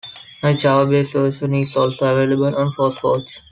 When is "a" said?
0.41-0.51